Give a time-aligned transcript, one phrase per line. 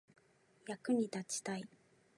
[0.67, 1.63] 役に立ちたい